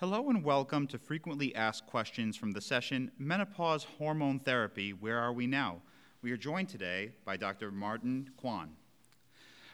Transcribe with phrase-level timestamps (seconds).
[0.00, 5.30] Hello and welcome to frequently asked questions from the session Menopause Hormone Therapy Where Are
[5.30, 5.82] We Now?
[6.22, 7.70] We are joined today by Dr.
[7.70, 8.70] Martin Kwan.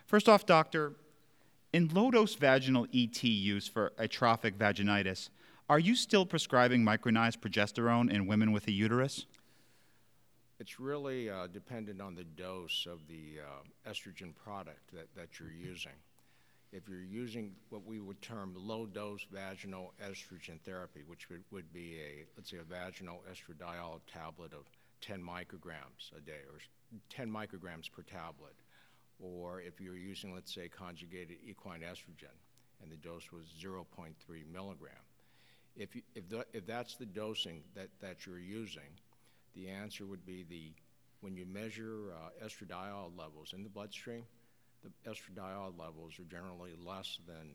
[0.05, 0.95] First off, doctor,
[1.73, 5.29] in low dose vaginal ET use for atrophic vaginitis,
[5.69, 9.27] are you still prescribing micronized progesterone in women with a uterus?
[10.59, 15.53] It's really uh, dependent on the dose of the uh, estrogen product that, that you're
[15.53, 15.93] using.
[16.73, 21.73] If you're using what we would term low dose vaginal estrogen therapy, which would, would
[21.73, 24.67] be a, let's say, a vaginal estradiol tablet of
[25.01, 26.59] 10 micrograms a day or
[27.11, 28.55] 10 micrograms per tablet,
[29.19, 32.35] or if you're using, let's say, conjugated equine estrogen
[32.83, 34.15] and the dose was 0.3
[34.53, 34.93] milligram.
[35.77, 38.91] If, you, if, the, if that's the dosing that, that you're using,
[39.55, 40.73] the answer would be the
[41.21, 44.23] when you measure uh, estradiol levels in the bloodstream,
[44.87, 47.55] the estradiol levels are generally less than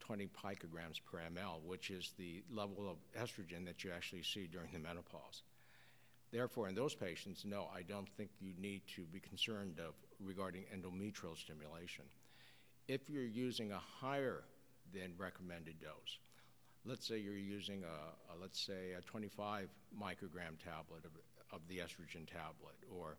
[0.00, 4.70] 20 picograms per ml, which is the level of estrogen that you actually see during
[4.72, 5.42] the menopause.
[6.32, 10.64] Therefore, in those patients, no, I don't think you need to be concerned of regarding
[10.74, 12.04] endometrial stimulation.
[12.88, 14.42] If you're using a higher
[14.92, 16.18] than recommended dose,
[16.84, 21.12] let's say you're using a, a let's say a 25 microgram tablet of,
[21.52, 23.16] of the estrogen tablet, or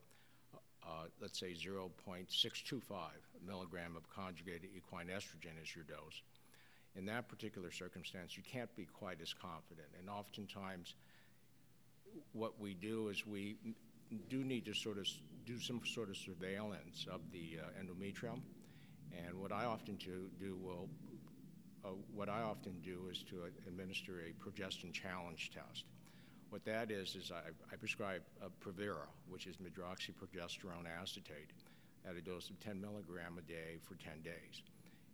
[0.84, 2.82] uh, let's say 0.625
[3.46, 6.22] milligram of conjugated equine estrogen is your dose.
[6.96, 10.96] In that particular circumstance, you can't be quite as confident, and oftentimes
[12.34, 13.58] what we do is we
[14.30, 15.08] do need to sort of
[15.46, 18.40] do some sort of surveillance of the uh, endometrium.
[19.26, 20.90] And what I often do, do will,
[21.86, 25.86] uh, what I often do is to administer a progestin challenge test.
[26.50, 28.22] What that is is I, I prescribe
[28.62, 31.52] Provera, which is medroxyprogesterone acetate,
[32.08, 34.62] at a dose of 10 milligram a day for 10 days.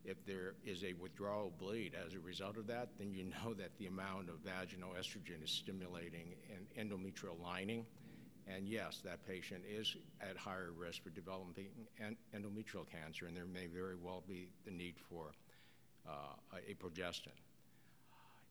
[0.06, 3.72] If there is a withdrawal bleed as a result of that, then you know that
[3.80, 7.86] the amount of vaginal estrogen is stimulating an endometrial lining.
[8.46, 11.68] And yes, that patient is at higher risk for developing
[12.36, 15.32] endometrial cancer, and there may very well be the need for
[16.08, 16.36] uh,
[16.70, 17.32] a progestin.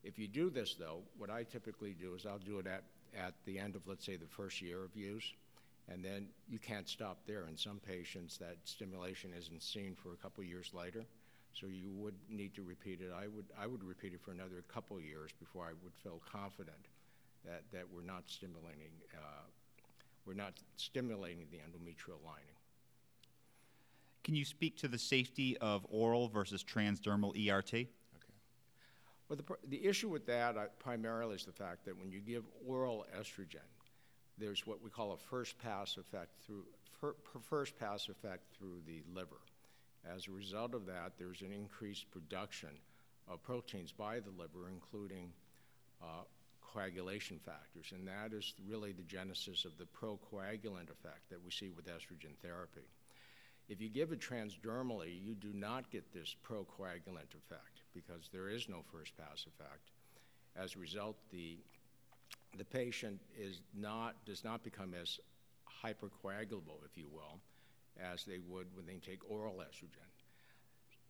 [0.03, 2.83] If you do this, though, what I typically do is I'll do it at,
[3.17, 5.33] at the end of, let's say, the first year of use,
[5.89, 7.47] and then you can't stop there.
[7.47, 11.05] In some patients, that stimulation isn't seen for a couple years later.
[11.53, 13.11] So you would need to repeat it.
[13.15, 16.87] I would, I would repeat it for another couple years before I would feel confident
[17.45, 19.45] that, that we're not stimulating, uh,
[20.25, 22.55] we're not stimulating the endometrial lining.
[24.23, 27.87] Can you speak to the safety of oral versus transdermal ERT?
[29.29, 32.43] Well, the, the issue with that uh, primarily is the fact that when you give
[32.67, 33.67] oral estrogen,
[34.37, 36.65] there's what we call a first pass effect through
[37.41, 39.41] first pass effect through the liver.
[40.05, 42.69] As a result of that, there's an increased production
[43.27, 45.33] of proteins by the liver, including
[46.01, 46.23] uh,
[46.61, 51.69] coagulation factors, and that is really the genesis of the procoagulant effect that we see
[51.69, 52.87] with estrogen therapy.
[53.69, 58.67] If you give it transdermally, you do not get this procoagulant effect because there is
[58.67, 59.91] no first pass effect.
[60.55, 61.57] As a result, the,
[62.57, 65.19] the patient is not, does not become as
[65.83, 67.39] hypercoagulable, if you will,
[67.99, 70.09] as they would when they take oral estrogen.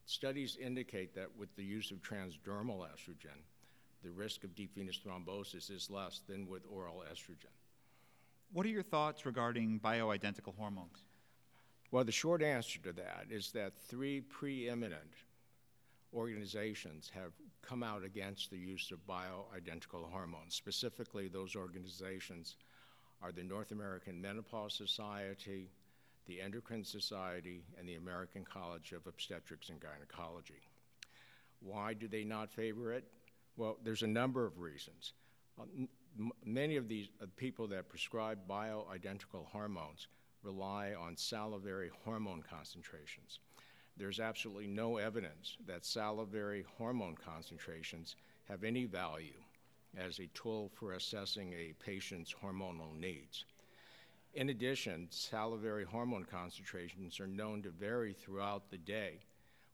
[0.05, 3.41] Studies indicate that with the use of transdermal estrogen,
[4.03, 7.53] the risk of deep venous thrombosis is less than with oral estrogen.
[8.51, 11.05] What are your thoughts regarding bioidentical hormones?
[11.93, 15.13] Well, the short answer to that is that three preeminent
[16.11, 20.55] organizations have come out against the use of bioidentical hormones.
[20.55, 22.55] Specifically, those organizations
[23.21, 25.69] are the North American Menopause Society,
[26.25, 30.63] the Endocrine Society, and the American College of Obstetrics and Gynecology.
[31.59, 33.03] Why do they not favor it?
[33.55, 35.13] Well, there's a number of reasons.
[35.61, 35.65] Uh,
[36.43, 40.07] many of these uh, people that prescribe bioidentical hormones
[40.43, 43.39] rely on salivary hormone concentrations.
[43.97, 48.15] There's absolutely no evidence that salivary hormone concentrations
[48.49, 49.39] have any value
[49.97, 53.45] as a tool for assessing a patient's hormonal needs.
[54.33, 59.19] In addition, salivary hormone concentrations are known to vary throughout the day,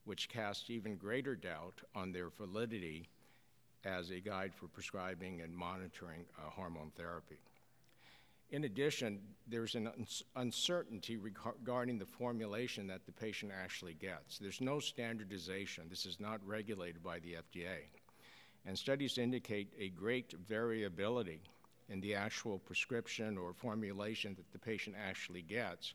[0.04, 3.08] which casts even greater doubt on their validity
[3.86, 7.40] as a guide for prescribing and monitoring uh, hormone therapy.
[8.52, 9.90] In addition, there's an
[10.36, 14.40] uncertainty regarding the formulation that the patient actually gets.
[14.40, 15.86] There's no standardization.
[15.90, 17.78] This is not regulated by the FDA.
[18.66, 21.42] And studies indicate a great variability
[21.90, 25.94] in the actual prescription or formulation that the patient actually gets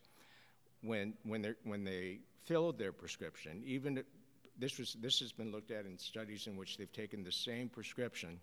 [0.82, 4.02] when, when, when they fill their prescription, even
[4.58, 7.68] this, was, this has been looked at in studies in which they've taken the same
[7.68, 8.38] prescription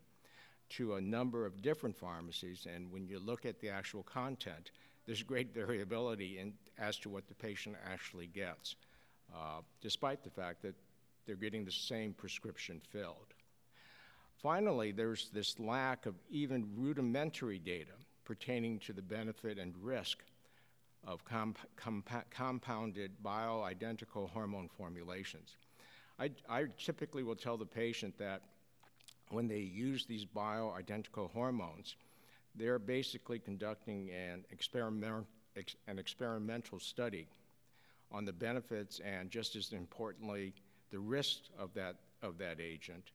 [0.72, 4.72] to a number of different pharmacies, and when you look at the actual content,
[5.06, 8.76] there's great variability in, as to what the patient actually gets,
[9.34, 10.76] uh, despite the fact that
[11.26, 13.34] they're getting the same prescription filled.
[14.42, 17.92] Finally, there's this lack of even rudimentary data
[18.26, 20.20] pertaining to the benefit and risk
[21.06, 25.58] of comp- comp- compounded bioidentical hormone formulations.
[26.20, 28.42] I, I, typically will tell the patient that
[29.32, 31.96] when they use these bioidentical hormones,
[32.56, 35.26] they're basically conducting an, experiment,
[35.56, 37.28] ex, an experimental study
[38.12, 40.54] on the benefits and, just as importantly,
[40.92, 43.12] the risks of that, of that agent.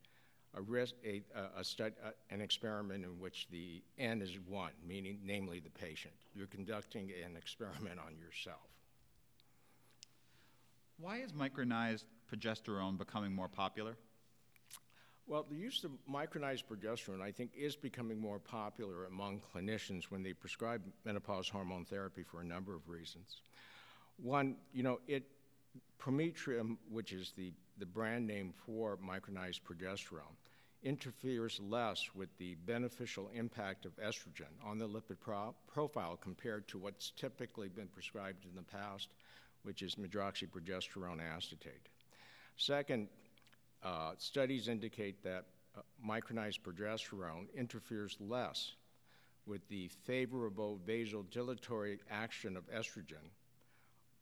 [0.55, 1.23] A risk, a,
[1.59, 1.93] a, stud,
[2.31, 6.15] an experiment in which the N is one, meaning namely the patient.
[6.35, 8.67] You're conducting an experiment on yourself.
[10.99, 13.99] Why is micronized progesterone becoming more popular?
[15.29, 20.23] Well, the use of micronized progesterone, I think, is becoming more popular among clinicians when
[20.23, 23.41] they prescribe menopause hormone therapy for a number of reasons.
[24.19, 25.25] One, you know, it
[25.99, 30.37] Prometrium, which is the, the brand name for micronized progesterone,
[30.83, 36.79] interferes less with the beneficial impact of estrogen on the lipid pro- profile compared to
[36.79, 39.09] what's typically been prescribed in the past,
[39.65, 41.89] which is medroxyprogesterone acetate.
[42.57, 43.09] Second,
[43.87, 45.45] uh, studies indicate that
[45.77, 48.73] uh, micronized progesterone interferes less
[49.47, 53.31] with the favorable vasodilatory action of estrogen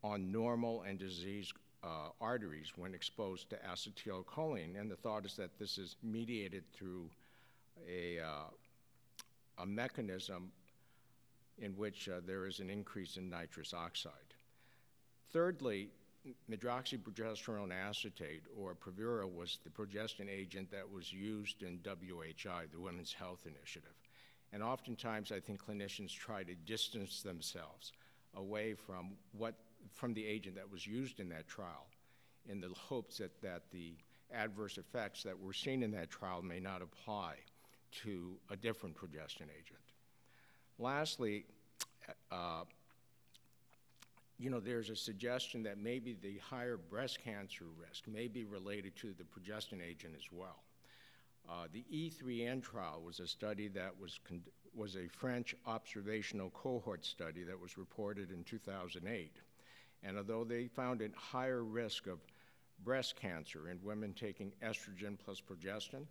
[0.03, 1.53] on normal and diseased
[1.83, 4.79] uh, arteries when exposed to acetylcholine.
[4.79, 7.09] And the thought is that this is mediated through
[7.89, 10.51] a, uh, a mechanism
[11.57, 14.11] in which uh, there is an increase in nitrous oxide.
[15.31, 15.89] Thirdly,
[16.49, 23.13] medroxyprogesterone acetate, or Provera, was the progestin agent that was used in WHI, the Women's
[23.13, 23.93] Health Initiative.
[24.53, 27.93] And oftentimes, I think clinicians try to distance themselves
[28.35, 29.55] away from what
[29.93, 31.85] from the agent that was used in that trial
[32.49, 33.93] in the hopes that, that the
[34.33, 37.35] adverse effects that were seen in that trial may not apply
[37.91, 39.79] to a different progestin agent.
[40.79, 41.45] Lastly,
[42.31, 42.63] uh,
[44.37, 48.95] you know, there's a suggestion that maybe the higher breast cancer risk may be related
[48.97, 50.63] to the progestin agent as well.
[51.49, 54.41] Uh, the E3N trial was a study that was, con-
[54.75, 59.37] was a French observational cohort study that was reported in 2008.
[60.03, 62.19] And although they found a higher risk of
[62.83, 66.05] breast cancer in women taking estrogen plus progestin,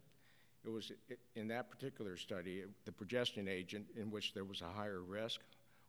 [0.64, 0.92] it was
[1.36, 5.40] in that particular study, the progestin agent in which there was a higher risk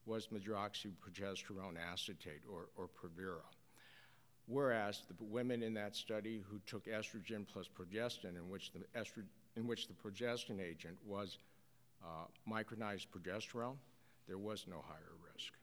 [0.05, 3.43] was medroxyprogesterone acetate or, or Provera.
[4.47, 9.23] Whereas the women in that study who took estrogen plus progestin, in which the, estro-
[9.55, 11.39] in which the progestin agent was
[12.03, 13.77] uh, micronized progesterone,
[14.27, 15.53] there was no higher risk.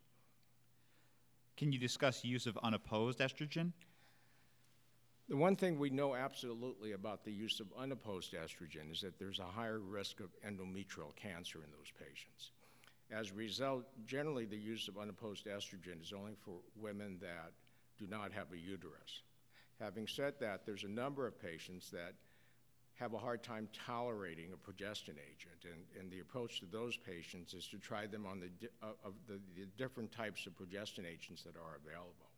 [1.57, 3.73] Can you discuss use of unopposed estrogen?
[5.29, 9.39] The one thing we know absolutely about the use of unopposed estrogen is that there's
[9.39, 12.51] a higher risk of endometrial cancer in those patients.
[13.13, 17.53] As a result, generally the use of unopposed estrogen is only for women that
[17.99, 19.23] do not have a uterus.
[19.79, 22.15] Having said that, there's a number of patients that
[22.95, 27.53] have a hard time tolerating a progestin agent, and, and the approach to those patients
[27.53, 31.43] is to try them on the, uh, of the, the different types of progestin agents
[31.43, 32.31] that are available.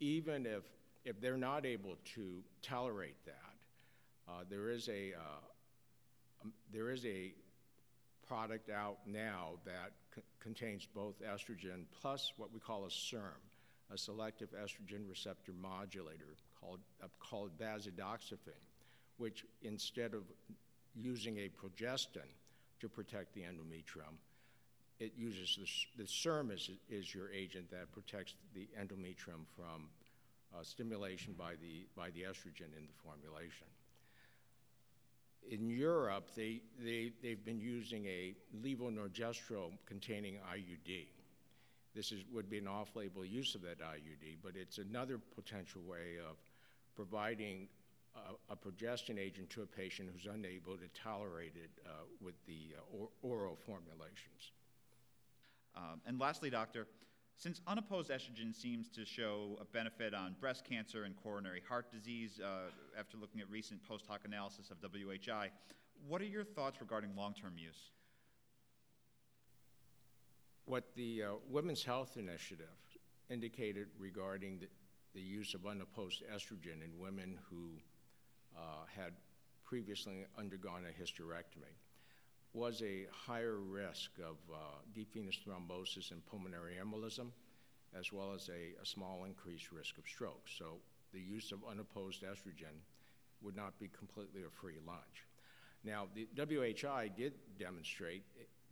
[0.00, 0.64] Even if,
[1.04, 3.54] if they're not able to tolerate that,
[4.28, 7.32] uh, there is a uh, um, there is a
[8.30, 13.40] product out now that c- contains both estrogen plus what we call a SERM,
[13.92, 18.62] a selective estrogen receptor modulator called, uh, called bazedoxifene
[19.20, 20.22] which instead of
[20.94, 22.30] using a progestin
[22.80, 24.16] to protect the endometrium,
[24.98, 25.58] it uses
[25.96, 29.88] the, the SERM is, is your agent that protects the endometrium from
[30.54, 33.66] uh, stimulation by the, by the estrogen in the formulation.
[35.48, 41.06] In Europe, they, they, they've been using a levonorgestrel containing IUD.
[41.94, 45.82] This is, would be an off label use of that IUD, but it's another potential
[45.82, 46.36] way of
[46.94, 47.66] providing
[48.14, 52.74] a, a, progestin agent to a patient who's unable to tolerate it uh, with the
[52.76, 54.52] uh, or, oral formulations.
[55.76, 56.86] Um, and lastly, doctor,
[57.40, 62.38] since unopposed estrogen seems to show a benefit on breast cancer and coronary heart disease
[62.38, 65.50] uh, after looking at recent post hoc analysis of WHI,
[66.06, 67.90] what are your thoughts regarding long term use?
[70.66, 72.68] What the uh, Women's Health Initiative
[73.30, 74.68] indicated regarding the
[75.14, 77.70] the use of unopposed estrogen in women who
[78.56, 79.12] uh, had
[79.64, 81.74] previously undergone a hysterectomy
[82.52, 84.56] was a higher risk of uh,
[84.94, 87.28] deep venous thrombosis and pulmonary embolism,
[87.98, 90.42] as well as a, a, small increased risk of stroke.
[90.58, 90.78] So
[91.12, 92.82] the use of unopposed estrogen
[93.42, 95.26] would not be completely a free lunch.
[95.84, 98.24] Now, the WHI did demonstrate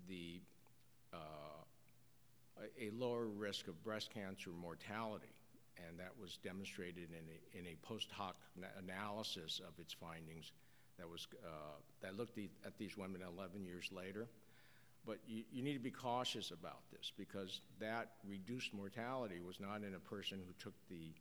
[0.08, 0.40] the
[1.12, 1.16] uh,
[2.80, 5.32] a lower risk of breast cancer mortality,
[5.87, 8.37] and that was demonstrated in a, in a post hoc
[8.82, 10.52] analysis of its findings
[10.98, 14.28] that, was, uh, that looked at these women 11 years later.
[15.06, 19.82] But you, you need to be cautious about this because that reduced mortality was not
[19.82, 21.12] in a person who took the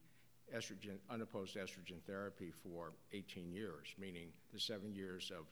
[0.56, 5.46] estrogen, unopposed estrogen therapy for 18 years, meaning the seven years of,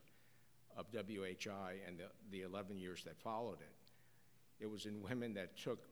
[0.77, 4.63] of WHI and the, the 11 years that followed it.
[4.63, 5.88] It was in women that took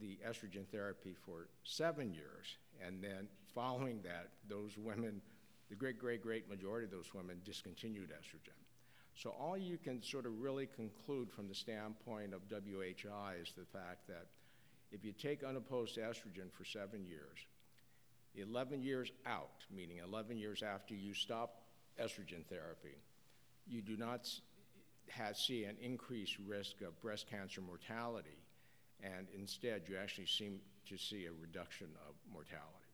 [0.00, 5.20] the estrogen therapy for seven years, and then following that, those women,
[5.68, 8.56] the great, great, great majority of those women discontinued estrogen.
[9.14, 13.64] So all you can sort of really conclude from the standpoint of WHI is the
[13.64, 14.26] fact that
[14.92, 17.38] if you take unopposed estrogen for seven years,
[18.34, 21.62] 11 years out, meaning 11 years after you stop
[22.00, 22.96] estrogen therapy,
[23.66, 24.28] you do not
[25.08, 28.38] has, see an increased risk of breast cancer mortality,
[29.02, 32.85] and instead you actually seem to see a reduction of mortality.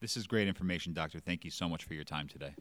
[0.00, 1.18] This is great information, Doctor.
[1.18, 2.54] Thank you so much for your time today.